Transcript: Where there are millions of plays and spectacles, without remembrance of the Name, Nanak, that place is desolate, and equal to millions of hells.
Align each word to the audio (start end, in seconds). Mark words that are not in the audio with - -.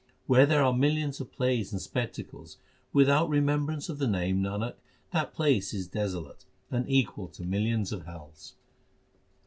Where 0.25 0.47
there 0.47 0.63
are 0.63 0.73
millions 0.73 1.21
of 1.21 1.31
plays 1.31 1.71
and 1.71 1.79
spectacles, 1.79 2.57
without 2.91 3.29
remembrance 3.29 3.87
of 3.87 3.99
the 3.99 4.07
Name, 4.07 4.41
Nanak, 4.41 4.77
that 5.11 5.31
place 5.31 5.75
is 5.75 5.85
desolate, 5.87 6.43
and 6.71 6.89
equal 6.89 7.27
to 7.27 7.43
millions 7.45 7.91
of 7.91 8.07
hells. 8.07 8.55